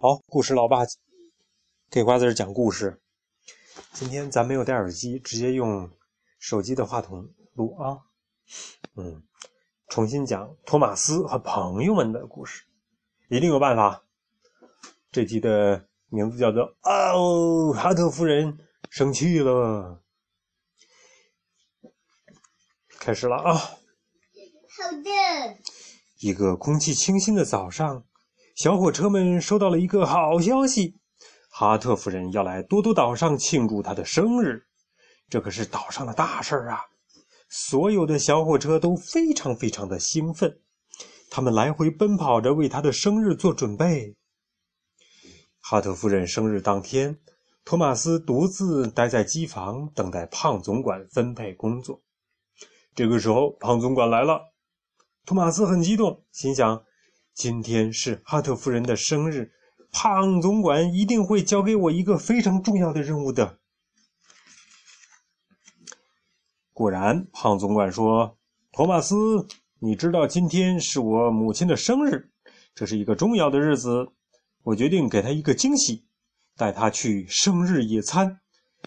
[0.00, 0.86] 好，故事老爸
[1.90, 3.00] 给瓜子儿讲故事。
[3.92, 5.90] 今天咱没有戴耳机，直接用
[6.38, 7.98] 手机的话筒录啊。
[8.94, 9.24] 嗯，
[9.88, 12.62] 重新讲托马斯和朋友们的故事，
[13.28, 14.04] 一定有办法。
[15.10, 18.56] 这集的名字叫做“哦，哈特夫人
[18.90, 20.00] 生气了”。
[23.00, 23.52] 开始了啊！
[23.52, 23.76] 好
[25.02, 25.58] 的。
[26.20, 28.04] 一个空气清新的早上。
[28.58, 30.96] 小火车们收到了一个好消息，
[31.48, 34.66] 哈特夫人要来多多岛上庆祝她的生日，
[35.30, 36.80] 这可是岛上的大事儿啊！
[37.48, 40.58] 所有的小火车都非常非常的兴奋，
[41.30, 44.16] 他们来回奔跑着为她的生日做准备。
[45.60, 47.16] 哈特夫人生日当天，
[47.64, 52.02] 托马斯独自待在机房等待胖总管分配工作。
[52.96, 54.40] 这个时候，胖总管来了，
[55.24, 56.82] 托马斯很激动，心想。
[57.38, 59.52] 今天是哈特夫人的生日，
[59.92, 63.60] 胖总管一定会交给我一个非常重要的任务的。
[66.72, 68.36] 果然，胖总管说
[68.74, 69.46] ：“托马斯，
[69.78, 72.28] 你知道今天是我母亲的生日，
[72.74, 74.08] 这是一个重要的日子，
[74.64, 76.04] 我决定给她一个惊喜，
[76.56, 78.40] 带她去生日野餐。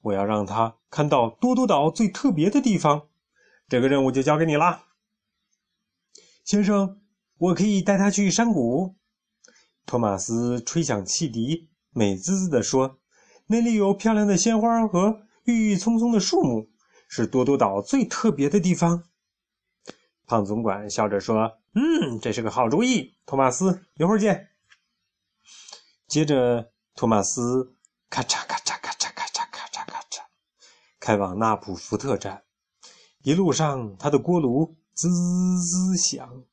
[0.00, 3.02] 我要让她看到多多岛最特别的地方。
[3.68, 4.86] 这个任务就交给你啦，
[6.44, 6.98] 先生。”
[7.42, 8.94] 我可以带他去山谷。
[9.84, 13.00] 托马斯吹响汽笛，美滋滋地说
[13.48, 16.70] ：“那里有漂亮的鲜花和郁郁葱葱的树木，
[17.08, 19.02] 是多多岛最特别的地方。”
[20.24, 24.50] 胖总管笑着说：“嗯，这是个好主意。”托马斯，一会儿见。
[26.06, 27.74] 接着，托马斯
[28.08, 30.20] 咔嚓咔嚓咔嚓咔嚓咔嚓咔嚓，
[31.00, 32.44] 开往纳普福特站。
[33.22, 35.08] 一路上，他的锅炉滋
[35.58, 36.44] 滋响。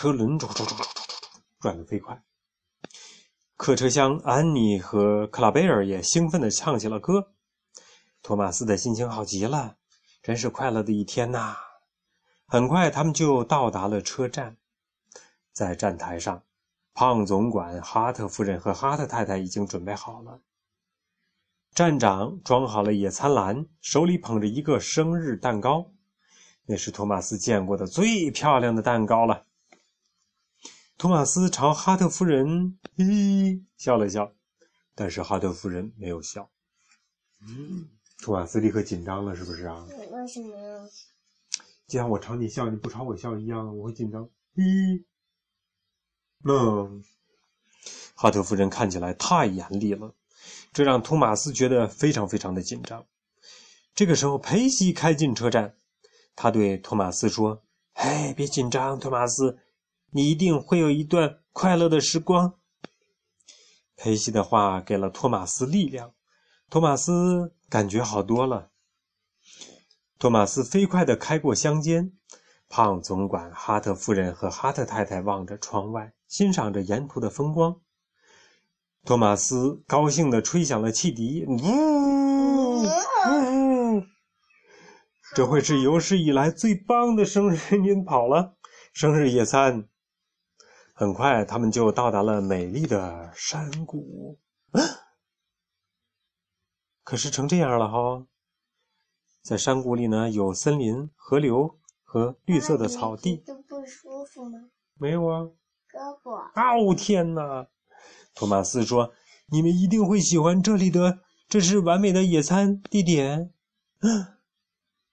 [0.00, 2.22] 车轮转转转转转转转得飞快。
[3.56, 7.32] 客车厢，安妮和克拉贝尔也兴奋地唱起了歌。
[8.22, 9.74] 托马斯的心情好极了，
[10.22, 11.56] 真是快乐的一天呐！
[12.46, 14.56] 很快，他们就到达了车站。
[15.52, 16.44] 在站台上，
[16.94, 20.40] 胖总管、哈特夫人和哈特太太已经准备好了。
[21.74, 25.90] 站长装好了野餐篮，手里捧着一个生日蛋糕，
[26.66, 29.47] 那是托马斯见过的最漂亮的蛋糕了。
[30.98, 34.32] 托马斯朝哈特夫人嘿嘿笑了笑，
[34.96, 36.50] 但是哈特夫人没有笑。
[37.40, 37.88] 嗯，
[38.20, 39.86] 托马斯立刻紧张了，是不是啊？
[40.10, 40.84] 为什么呀？
[41.86, 44.28] 就像我朝你笑，你不朝我笑一样，我会紧张。
[44.56, 45.04] 嘿，
[46.42, 47.04] 嗯，
[48.16, 50.12] 哈特夫人看起来太严厉了，
[50.72, 53.06] 这让托马斯觉得非常非常的紧张。
[53.94, 55.76] 这个时候，佩西开进车站，
[56.34, 57.62] 他对托马斯说
[57.94, 59.60] ：“哎，别紧张，托马斯。”
[60.10, 62.54] 你一定会有一段快乐的时光。
[63.96, 66.14] 佩西的话给了托马斯力量，
[66.70, 68.70] 托马斯感觉好多了。
[70.18, 72.12] 托马斯飞快地开过乡间，
[72.68, 77.80] 胖总管、哈特夫人和哈特太太望着窗外，欣赏着沿途的风光。
[79.04, 81.54] 托马斯高兴地吹响了汽笛，呜
[82.82, 82.86] 呜，
[85.34, 88.56] 这会是有史以来最棒的生日音跑了，
[88.92, 89.88] 生日野餐。
[90.98, 94.36] 很快，他们就到达了美丽的山谷。
[97.04, 98.26] 可是成这样了哈，
[99.40, 103.36] 在山谷里呢，有森林、河流和绿色的草地。
[103.46, 104.58] 都不舒服吗？
[104.94, 105.42] 没有啊。
[105.88, 106.90] 胳膊。
[106.90, 107.68] 哦天哪！
[108.34, 109.12] 托马斯说
[109.46, 113.52] ：“你们一定会喜欢这里的，这是完美的野餐地点。”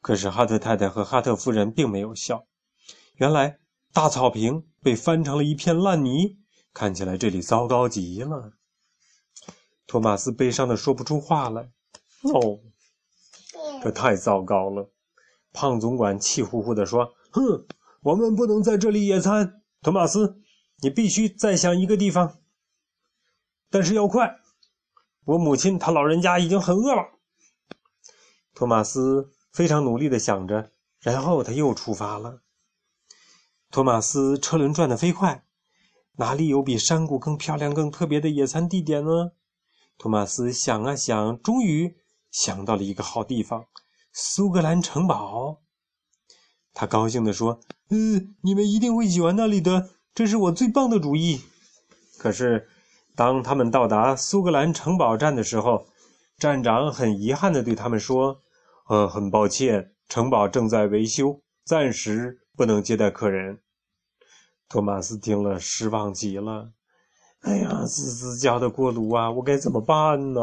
[0.00, 2.46] 可是哈特太太和哈特夫人并没有笑。
[3.16, 3.58] 原来
[3.94, 4.66] 大草坪。
[4.84, 6.36] 被翻成了一片烂泥，
[6.74, 8.52] 看起来这里糟糕极了。
[9.86, 11.72] 托马斯悲伤的说不出话来。
[12.24, 12.60] 哦，
[13.82, 14.92] 这太糟糕了！
[15.54, 17.66] 胖总管气呼呼地说：“哼，
[18.02, 19.62] 我们不能在这里野餐。
[19.80, 20.36] 托马斯，
[20.82, 22.40] 你必须再想一个地方，
[23.70, 24.36] 但是要快。
[25.24, 27.02] 我母亲她老人家已经很饿了。”
[28.54, 32.42] 托马斯非常努力地想着，然后他又出发了。
[33.74, 35.42] 托马斯车轮转得飞快，
[36.18, 39.32] 哪里有比山谷更漂亮、更特别的野餐地点呢？
[39.98, 41.96] 托马斯想啊想，终于
[42.30, 43.64] 想到了一个好地方——
[44.14, 45.60] 苏格兰城堡。
[46.72, 47.58] 他高兴地说
[47.90, 51.40] ：“嗯，你们一定会喜欢那里的，这是我最棒的主意。”
[52.16, 52.68] 可是，
[53.16, 55.88] 当他们到达苏格兰城堡站的时候，
[56.38, 58.38] 站长很遗憾地对他们说
[58.88, 63.58] ：“呃，很抱歉，城堡正在维修，暂时不能接待客人。”
[64.74, 66.72] 托马斯听了，失望极了。
[67.42, 70.40] 哎呀，吱吱叫的锅炉啊，我该怎么办呢？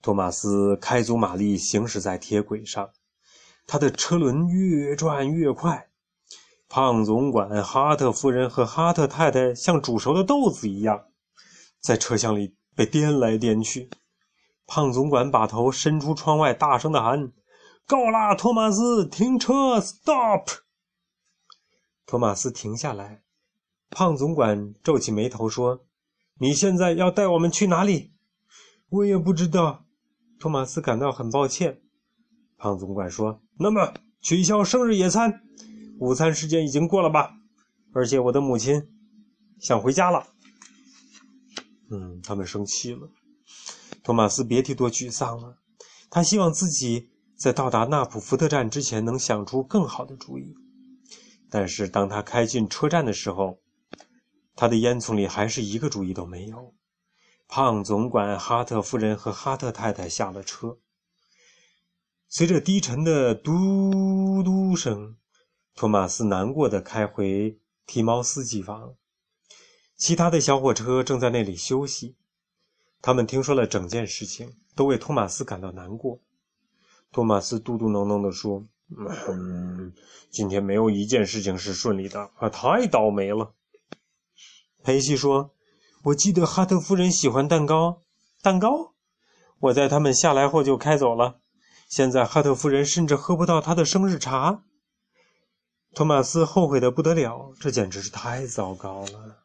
[0.00, 2.88] 托马斯开足马力行驶在铁轨上，
[3.66, 5.90] 他的车轮越转越快。
[6.66, 11.08] 胖总管、哈特夫人和哈特太太像煮熟的豆子一样，
[11.78, 13.90] 在车厢里被颠来颠去。
[14.66, 17.32] 胖总管把头伸出窗外，大声的喊
[17.86, 20.64] ：“够啦，托马斯，停车！Stop！”
[22.06, 23.22] 托马斯停下来。
[23.90, 25.84] 胖总管皱起眉头说
[26.38, 28.12] ：“你现在要带我们去哪里？”
[28.88, 29.84] 我也不知道。
[30.38, 31.82] 托马斯感到很抱歉。
[32.56, 35.42] 胖总管说：“那么取消生日野餐，
[35.98, 37.36] 午餐时间已经过了吧？
[37.92, 38.88] 而且我的母亲
[39.60, 40.26] 想回家了。”
[41.90, 43.08] 嗯，他们生气了。
[44.02, 45.58] 托马斯别提多沮丧了。
[46.10, 50.54] 他希望自己在到达纳普福特站之前能想出更好的主意。
[51.50, 53.60] 但是当他开进车站的时候，
[54.54, 56.74] 他的烟囱里还是一个主意都没有。
[57.48, 60.78] 胖总管、哈特夫人和哈特太太下了车。
[62.28, 65.16] 随着低沉的嘟嘟声，
[65.76, 68.94] 托马斯难过的开回提毛斯机房。
[69.96, 72.16] 其他的小火车正在那里休息。
[73.00, 76.18] 他们听说了整件事情，都为托马斯感到难过。
[77.12, 79.92] 托马斯嘟嘟囔囔地说：“嗯，
[80.30, 83.54] 今天没有一件事情是顺利的，啊，太倒霉了。”
[84.84, 85.52] 佩西说。
[86.04, 88.02] 我记得哈特夫人喜欢蛋糕，
[88.40, 88.94] 蛋糕。
[89.58, 91.40] 我在他们下来后就开走了。
[91.88, 94.62] 现在哈特夫人甚至喝不到她的生日茶。
[95.96, 99.42] 托马斯后悔的不得了，这简直是太糟糕了。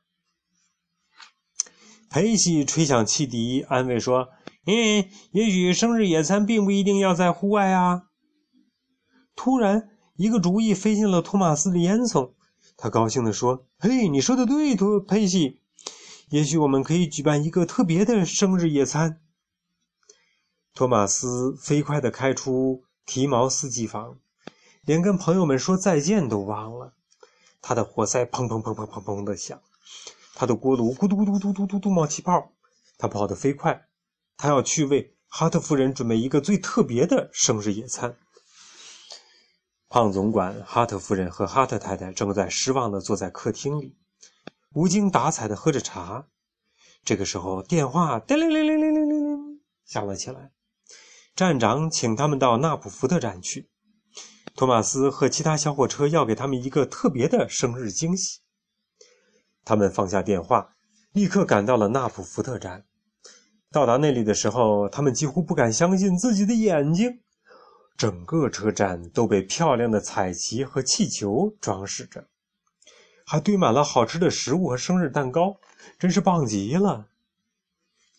[2.12, 4.30] 佩西吹响汽笛，安慰说
[4.68, 8.04] ：“嗯，也许生日野餐并不一定要在户外啊。”
[9.36, 12.32] 突然，一个主意飞进了托马斯的烟囱，
[12.78, 15.60] 他高兴地说：“嘿，你说的对，托佩西。”
[16.30, 19.20] 也许我们可以举办一个特别的生日野餐。
[20.74, 24.18] 托马斯飞快地开出提毛斯机房，
[24.86, 26.94] 连跟朋友们说再见都忘了。
[27.62, 29.60] 他的活塞砰砰砰砰砰砰的响，
[30.34, 32.54] 他的锅炉咕嘟咕嘟嘟嘟嘟嘟冒气泡。
[32.98, 33.88] 他跑得飞快，
[34.38, 38.16] 他要去为哈特夫人准备一个最特别的生日野餐。
[39.94, 43.98] 胖总管、哈特夫人和哈特太太正在失望地坐在客厅里。
[44.74, 46.28] 无精打采的喝着茶，
[47.04, 50.54] 这个时候电话叮铃铃铃铃铃铃铃响了起来。
[51.36, 53.70] 站长请他们到纳普福特站去，
[54.56, 58.40] 托马斯和其他小火车要给他们一个特别的生日惊喜。
[59.66, 60.70] 他们放下电话，
[61.12, 62.86] 立刻赶到了纳普福特站。
[63.70, 67.20] 到达那里的时候，他们几乎不敢相信自己的眼睛，
[67.98, 72.26] 整个车站都被漂亮的彩旗和气球装饰着。
[73.26, 75.58] 还堆满了好吃的食物和生日蛋糕，
[75.98, 77.08] 真是棒极了。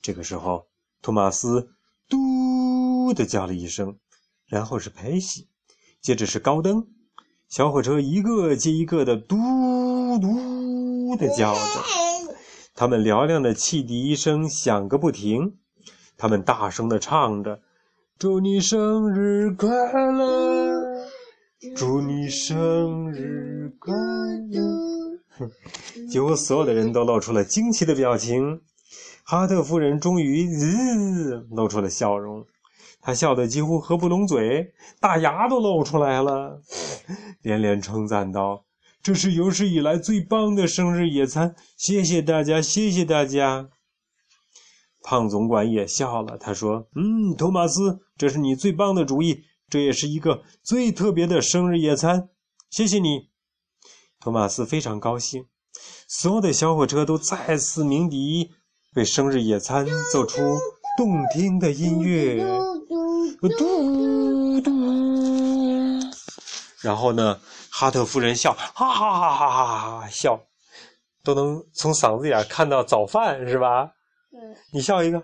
[0.00, 0.66] 这个时候，
[1.02, 1.74] 托马斯
[2.08, 3.98] “嘟”的叫了一声，
[4.46, 5.48] 然后是佩西，
[6.00, 6.86] 接着是高登。
[7.48, 9.36] 小火车一个接一个的“嘟
[10.18, 11.82] 嘟”的叫着，
[12.74, 15.58] 他们嘹亮的汽笛声响个不停。
[16.16, 17.60] 他们大声的唱着
[18.22, 19.68] ：“祝你生日快
[20.12, 20.80] 乐，
[21.74, 23.92] 祝你生日快
[24.48, 24.62] 乐。”
[26.08, 28.60] 几乎所有的人都露出了惊奇的表情。
[29.24, 32.46] 哈特夫人终于嗯露出了笑容，
[33.00, 36.60] 她笑得几乎合不拢嘴，大牙都露出来了，
[37.42, 38.62] 连连称赞道
[39.02, 41.56] ：“这是有史以来最棒的生日野餐！
[41.76, 43.70] 谢谢大家，谢谢大家。”
[45.02, 52.28] 胖总管也笑了，他说：“嗯，托马斯，这是你最棒的主意，这也是一个最特别的生日野餐。
[52.70, 53.28] 谢谢你。”
[54.20, 55.46] 托马斯非常高兴，
[56.06, 58.50] 所有的小火车都再次鸣笛，
[58.94, 60.40] 为生日野餐奏出
[60.96, 62.44] 动听的音乐。
[63.40, 64.62] 嘟嘟。
[66.80, 67.40] 然后呢，
[67.70, 70.40] 哈特夫人笑，哈哈哈哈哈哈笑，
[71.24, 73.90] 都能从嗓子眼看到早饭，是吧？
[74.32, 74.56] 嗯。
[74.72, 75.20] 你笑一个。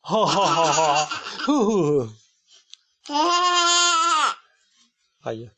[0.00, 1.22] 哈哈哈哈哈！
[1.46, 2.08] 呼呼。
[5.22, 5.50] 哎呀。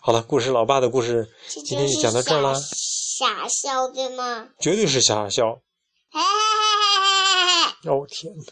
[0.00, 2.54] 好了，故事老爸的故事今天就讲到这儿了。
[2.54, 4.48] 傻笑对吗？
[4.58, 5.60] 绝对是傻笑。
[7.84, 8.44] 哦天哪！